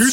[0.00, 0.06] 今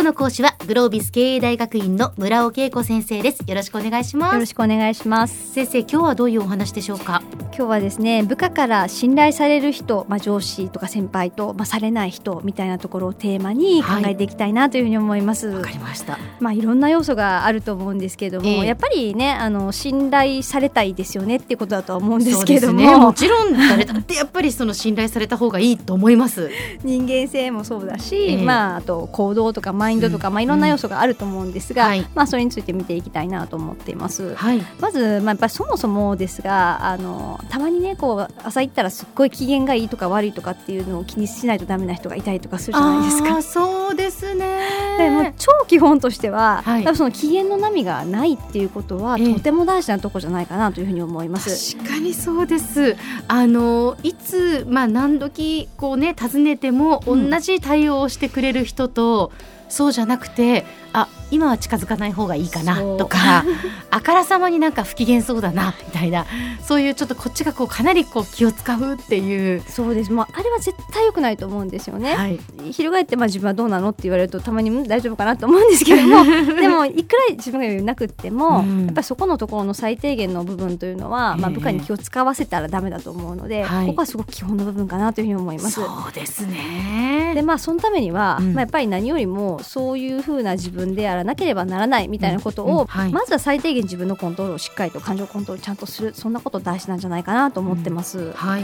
[0.00, 3.44] 日の講師はグロービス経営大学院の村尾恵子先生です。
[3.46, 4.34] よろしくお願いします。
[4.34, 5.52] よろしくお願いします。
[5.52, 7.22] 先生今日はどういうお話でしょうか？
[7.54, 15.48] 今日はですね部下から信頼される人、まあ、上司とか先輩と、まあ、されない人みたいなところをテーマに考えていきたいなというふうに思います。
[15.48, 16.18] わ、はい、かりました。
[16.40, 18.64] まあいろんな要素があると思うんですけれども、ええ。
[18.64, 26.50] やっぱりねあの信頼されたいですよねっていうことだとは思うんですけれども、ね、もちろん誰だってやっぱりその信頼された方がいいと思います。
[26.82, 28.42] 人間性もそうだし、ええ。
[28.42, 30.34] まああと行動とかマインドとか、うん。
[30.34, 32.06] まあいろんな要素があると思うんですが、はい。
[32.14, 34.34] まあそれについて見ていきたいなと思っています。
[34.36, 34.62] はい。
[34.80, 43.42] まず、まあ、やっぱりそもそもですがあのたまにねこう朝行ったらすっごい機嫌がいいとか悪いとかっていうのを気にしないとダメな人がいたりとかするじゃないですか。
[43.42, 44.96] そうですね。
[44.96, 46.82] でもう超基本としては、はい。
[46.82, 49.34] やっぱその機嫌の波がないっていうことは、ええ。
[49.34, 51.76] とても大事なとこじゃないかなというふうに思います。
[51.76, 52.96] 確かにそうです。
[53.28, 57.38] あのいつまあ何時こうね訪ねても同うん。
[57.38, 59.30] じ対応をしてくれる人と、
[59.68, 63.44] そうじゃなくてあ今は近づかない方がいいかなとか
[63.90, 66.26] あからさまになんか不機嫌そうだなみたいな
[66.62, 69.62] そういうちょっとこっちがこうかなりこう気を使うっていう。
[69.68, 72.14] そうですもうあれは絶対良くないと思うんですよね。
[72.14, 72.38] はい、
[72.72, 76.24] 翻ってまあ自分はどうなのって言われるとたまにうん大丈夫かなと思うんですけども
[76.60, 85.72] でもいくら自分がなくっても、うんやっぱりそこのところの最低限の部分というのは、まあ、ええ部下に気を使わせたらダメだと思うので、はいここはすごく基本の部分かなというふうに思います。
[85.72, 87.32] そうですね。
[87.34, 98.32] でまあそのためには、うんまあ、やっぱり何よりもそういうふうな自分でやらなければならないみたいなことを、まずは最低限自分のコントロールをしっかりと感情コントロールちゃんとするそんなこと大事なんじゃないかなと思ってます。
[98.32, 98.62] はい、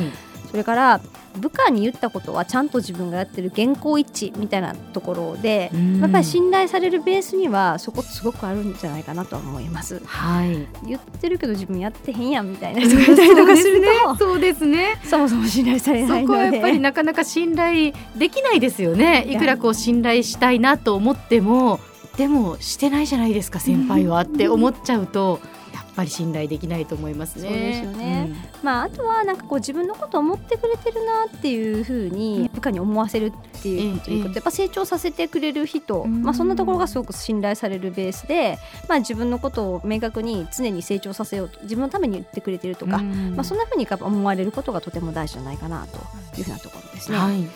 [0.50, 1.00] それから
[1.36, 6.00] 部下に言ったことはちゃんと自分がやってる原稿一致みたいなところで、うん。
[6.00, 10.00] やっぱり信頼されるベースにはそこすごくあるんじゃないかなとは思います。
[10.04, 15.00] はい、言ってるけど自分やってへんやんみたいな人がいたりとか するとそうですね。
[15.04, 16.22] そもそも信頼されないので。
[16.22, 19.26] そこはやっぱりなかなか信頼できないですよね。
[19.28, 21.78] いくらこう信頼したいなと思っても
[22.18, 25.40] でもしてないじゃないですか先輩はって思っちゃうと
[25.72, 27.42] やっぱり信頼できないと思いますね。
[27.42, 28.34] そうですよね。
[28.62, 36.22] まあ、あとはなんかこう自分のことを思ってくれてるなっていうふうに部下に思わせるっていうことええやっぱ成長させてくれる人、うん。
[36.22, 43.36] まあ、そんなところがすごく信頼されるベースで、まあ、自分のことを明確に常に成長させようと自分のために言ってくれてるとか、うん。
[43.36, 45.98] まあ、そんなふうに思われることがとても大事じゃないかなと
[46.38, 47.18] いうふうなところですね。
[47.18, 47.46] はい、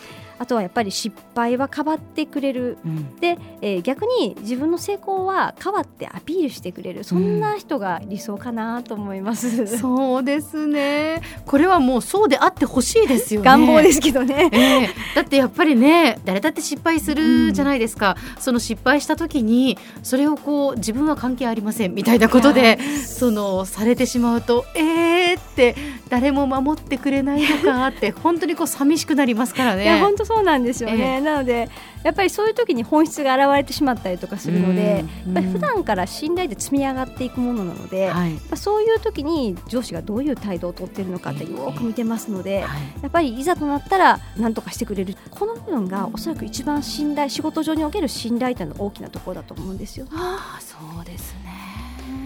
[0.43, 2.79] あとはやっぱり失敗はかばってくれる。
[2.85, 3.17] うん。
[3.21, 7.05] で、えー逆に自分の成功は変わってアピールしてくれる。
[7.05, 9.79] そんな人が理想かなと思います。
[9.79, 11.23] そうですね。
[11.47, 13.45] これはもうそうであってほしいですよね。
[13.47, 14.51] 願望ですけどね。
[14.53, 14.91] ええ。
[15.15, 25.75] だってやっぱりね誰だって失敗するじゃないですか、その失敗した時にそれをこう自分は関係ありませんみたいなことでそのされてしまうとえーって
[26.09, 29.85] 誰も守ってくれないのかって 本当にこう寂しくなりますからね。
[29.85, 31.69] いや本当そうなんですよね、えなので
[32.03, 38.33] やっぱりそういう時に本質が現れてしまったりとかするので、うんやっぱり普段から信頼って積み上がっていくものなので、はい。
[38.33, 42.81] まあそういう時に上司がどういう態度をとっているのかってよく見てますので、はい。
[43.03, 45.17] やっぱりいざとなったら何とかしてくれる。
[45.31, 50.07] この部分がおそらく一番信頼仕事上における信頼というのが大きなところだと思うんですよ。
[50.13, 51.72] ああそうですね。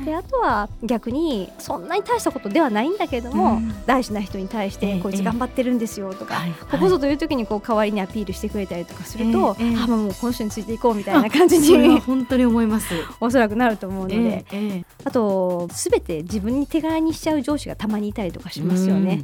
[0.06, 3.74] であとは逆にそんなに大したことではないんだけれども、うん。
[3.86, 9.76] 大事な人に対しええてこいつ頑張ってるんですよとか、はいここぞという時にこう代わりにアピールしてくれたりとかすると、ええええ。
[9.76, 12.94] あもうこの人についていこうみたいな感じに本当に思います。
[13.20, 19.22] おそらくなると思うので、ええええあと全て自分に手柄にしちゃう上司がたまにいたりとかしますよね。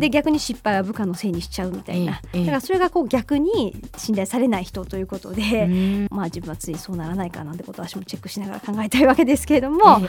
[0.00, 6.08] で逆に失敗は部下のせいにしちゃうみたいな、だからそれがこう逆に信頼されない人ということで、うん。
[6.10, 10.00] まあ自分はついそうならないかなんてことを私もチェックしながら考えたいわけですけれども、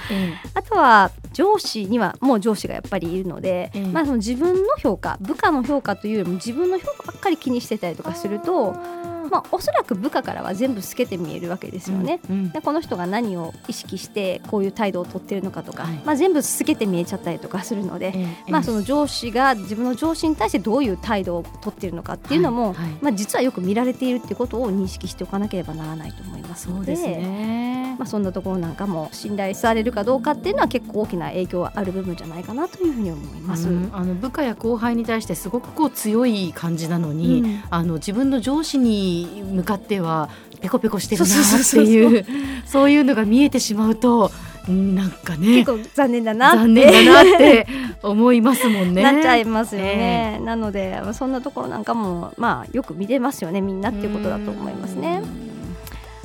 [0.55, 3.85] あとは上司にはもう上司がやっぱりいるので、ええ。
[3.85, 8.75] まあ、その自分の評価部下の評価というよりも自分の評価ばっかり気にしてたりとかすると、
[9.31, 12.19] まあ、おそらく部下からは全部透けて見えるわけですよね。
[12.29, 12.51] うんうん。
[12.51, 15.93] でこの人が何を意識してこういう態度をとってるのかとか、はい。
[16.05, 18.13] まあ、全部透けて見えちゃったりとかするので、
[18.49, 22.75] まあ、その上司が自分の上司に対してどういう態度をとっているのかっていうのも、はい。
[22.75, 26.95] はいまあ、実はよく見られているっていうことを認識しておかなければならないと思いますので。
[26.95, 27.70] そうですね。
[28.01, 33.69] まあ、そんなところなんかも信頼されるかどうかっていうのは結構大きな影響がある部分じゃないかなというふうに思います。
[33.69, 40.29] うんあの部下や後輩に対してすごくこう強い感じなのに、うんあの自分の上司に向かっては
[40.61, 41.29] ペコペコしてるなっ
[41.69, 42.25] ていう
[42.65, 44.31] そういうのが見えてしまうと
[44.67, 47.67] うんなんかね結構残念だなって残念だなって
[48.01, 49.03] 思いますもんね。
[49.03, 55.21] なっちゃいますよね、なのでまあそんなところなんかもまあよく見れますよねみんなっていうことだと思いますね。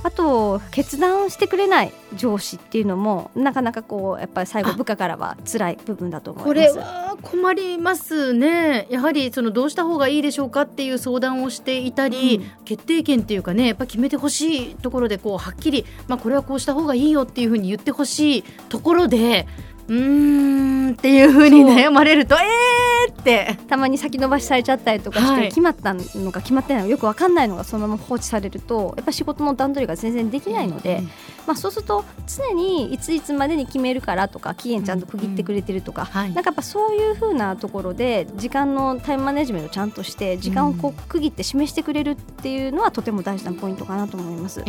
[0.06, 6.74] あと決断してくれない上司っていうのもなかなかこうやっぱり最後部下からは辛い部分だと思います。
[6.74, 8.86] これは困りますね。
[8.88, 19.48] やはりそのどうした方がいいでしょうかっていう相談をしていたり、うん、決定権っていうかねやっぱ決めてほしいところでこうはっきり、まあ、これはこうした方がいいよっていうふうに言ってほしいところで
[19.88, 23.58] うーんっていうふうに悩まれるとえーって。
[23.68, 31.04] たまに先延ばしされちゃったりとかして、はい、決まったのか決まってないのかよく分かんないのがそのまま放置されるとやっぱ仕事の段取りが全然できないので、うん、
[31.46, 44.64] まあ、そうすると常にいついつまでに決めるからとか期限ちゃんと区切ってくれてるとか、うんうん、なんかやっぱそういうふうなところで時間のタイムマネジメントちゃんとして時間をこう区切って示してくれるっていうのはとても大事なポイントかなと思います。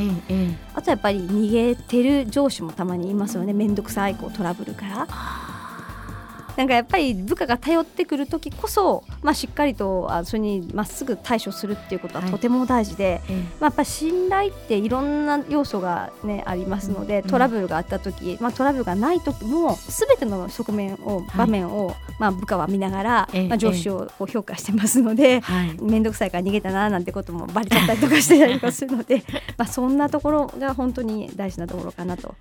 [0.74, 3.54] あとやっぱり逃げてる上司もたまにいますよね。
[3.54, 5.08] 面倒くさいこうトラブルから。
[6.58, 25.42] なんかやっぱり部下が頼ってくる時こそ、まあ、しっかりとあそれにまっすぐ対処するっていうことはとても大事で、はい、まあ、やっぱ信頼っていろんな要素が、ね、ありますので、トラブルがあった時、まあ、トラブルがない時もすべての側面を、場面を、まあ、部下は見ながら、まあ、上司をこう評価してますので
[25.80, 29.24] 面倒、くさいから逃げたななんてこともばれちゃったりとかしてたりとかするので
[29.58, 32.34] まあそんなところが本当に大事なところかなと。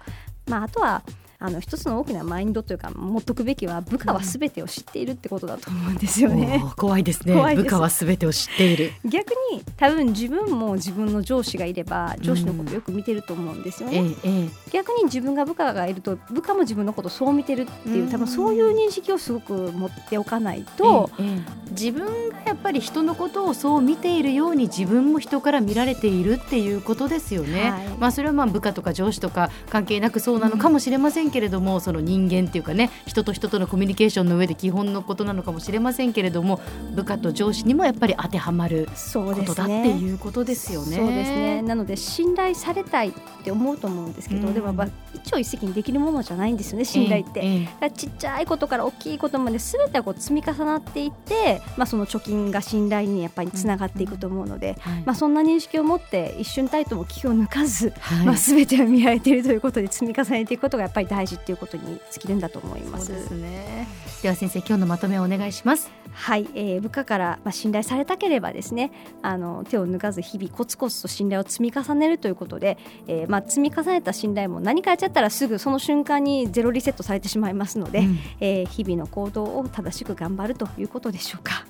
[0.49, 1.03] まあ、あとは
[1.39, 6.61] あの一つの大きなマインドというか持っとくべきは部下はすべてを知っているってことだと思うんですよね。
[6.63, 7.35] うん、怖いですね。
[7.55, 8.93] 部下はすべてを知っている。
[9.05, 14.01] 逆に多分自分も自分の上司がいれば上司のことをよく見てると思うんですよね。
[14.01, 21.41] うんええ、逆に自分が部下がいると部下も自分のことをそう見てるっていう、多分そういう認識をすごく持っておかないと、え、
[21.71, 27.71] 自分がやっぱり人のことをそう見ているように自分も人から見られているっていうことですよね。
[27.71, 36.61] はい、まあそれはまあ部下とか上司とか関係なくそうなのかもしれませんけれども、うん、その人間っていうかね人と人とのコミュニケーションの上で基本のことなのかもしれませんけれども
[36.95, 40.97] 部下と上司にもやっぱり当てはまることだっていうことですよね。
[40.97, 41.63] そうですね。
[41.63, 43.13] なので信頼されたいっ
[43.45, 47.41] て思うと思うんですけど、うん、でもまあ一朝一夕にできるものじゃないんですよね信頼って。
[47.41, 54.93] ええ、ちっちゃいことから大きいことまで全てこう積み重なっていって、まあ、その貯金が信頼にやっぱりつながっていくと思うので、うん。
[54.93, 63.13] はい、まあ、そんな認識を持って一瞬たりとも気を抜かず、はい、まあ、全てを見られているということで積み重ねていくことがやっぱり大事っていうことに尽きるんだと思います。
[63.13, 63.87] ですね。
[64.23, 65.91] では先生今日のまとめをお願いします。
[66.13, 68.91] はい、えー、部下からまあ信頼されたければですね
[69.23, 81.67] あの手を抜かず日々コツコツと信頼を積み重ねるということで、えー、まあ積み重ねた信頼も何かやっちゃったらすぐその瞬間にゼロリセットされてしまいますので、うん、えー、日々の行動を正しく頑張るということでしょうか。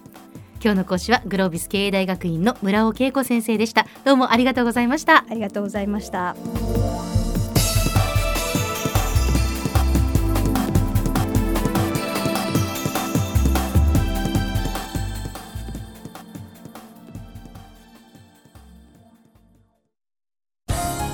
[0.62, 6.34] 今日の講師はグロービス経営大学院の村尾恵子先生でしたどうもありがとうございましたありがとうございました